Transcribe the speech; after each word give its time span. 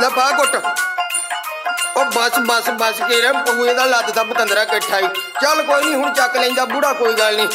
ਲੈ 0.00 0.08
ਬਾਹ 0.08 0.32
ਘੁੱਟ। 0.32 0.56
ਉਹ 1.96 2.04
ਬਸ 2.04 2.38
ਬਸ 2.48 2.68
ਬਸ 2.80 3.00
ਕੇ 3.08 3.20
ਰੇ 3.22 3.32
ਪੂਏ 3.46 3.74
ਦਾ 3.74 3.84
ਲੱਦ 3.84 4.10
ਦਾ 4.10 4.22
ਪਤੰਦਰਾ 4.24 4.62
ਇਕੱਠਾ 4.62 4.98
ਹੀ। 4.98 5.08
ਚੱਲ 5.42 5.62
ਕੋਈ 5.62 5.84
ਨਹੀਂ 5.84 5.94
ਹੁਣ 5.94 6.12
ਚੱਕ 6.14 6.36
ਲੈਂਦਾ 6.36 6.64
ਬੂੜਾ, 6.64 6.92
ਕੋਈ 6.92 7.14
ਗੱਲ 7.14 7.36
ਨਹੀਂ 7.36 7.46
ਓ 7.46 7.48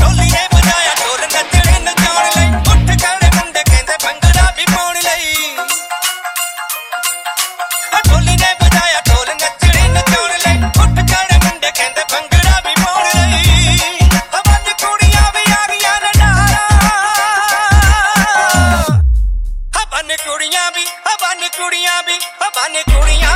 ਢੋਲੀਏ 0.00 0.46
ਬਜਾਇਆ 0.54 0.94
ਢੋਲ 1.00 1.20
ਨੱਚਣੇ 1.22 1.78
ਨਚਾਉਣ 1.80 2.24
ਲਈ। 2.36 2.48
ਉੱਠ 2.72 3.02
ਖੜੇ 3.04 3.30
ਬੰਦੇ 3.36 3.62
ਕਹਿੰਦੇ 3.62 3.96
ਬੰਗਾ 4.04 4.27
कुड़ियाँ 21.58 22.02
भी 22.06 22.16
बाबा 22.40 22.66
ने 22.74 22.82
कुड़ियाँ 22.90 23.27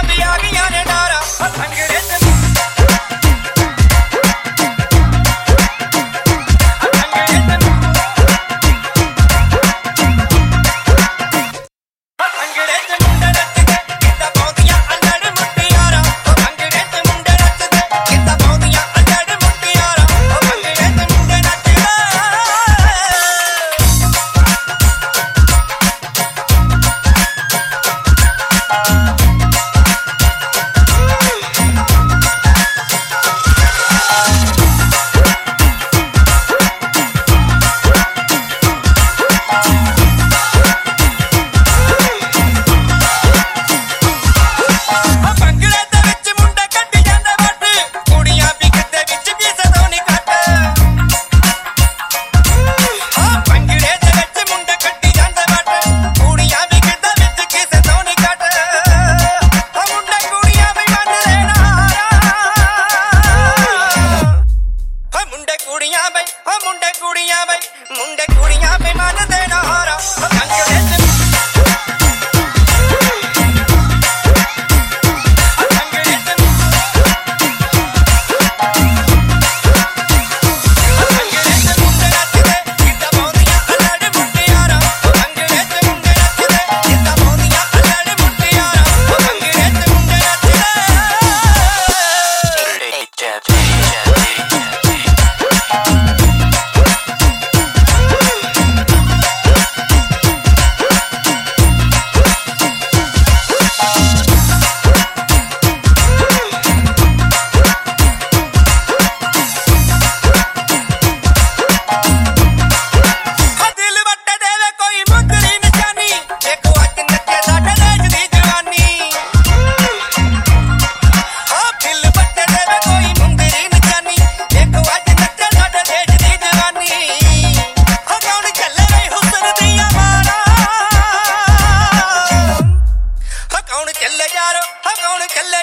que 135.28 135.40
le 135.40 135.61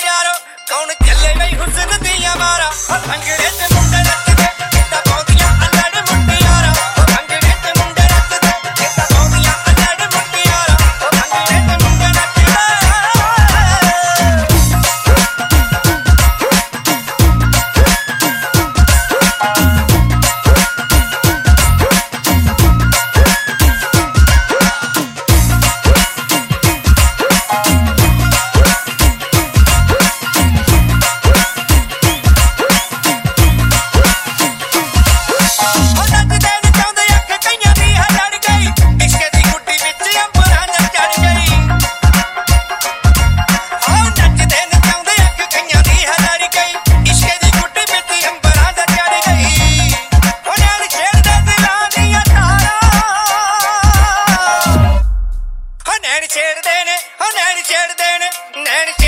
and 58.71 58.98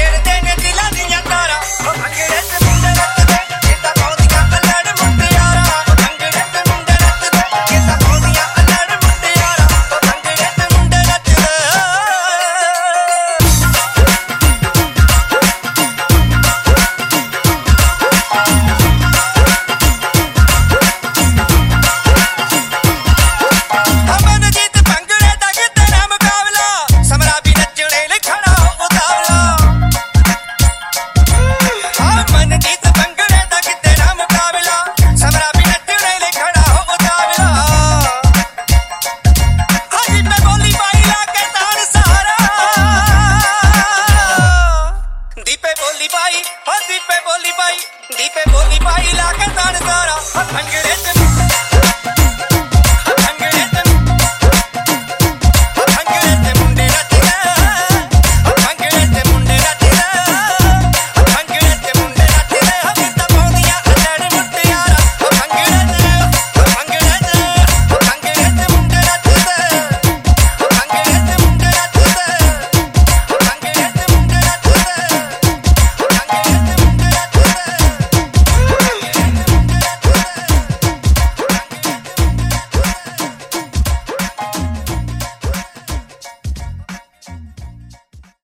पाई 48.85 49.11
लाकर 49.21 49.51
दान 49.59 49.79
दारा 49.87 50.15
भंगड़े 50.53 51.70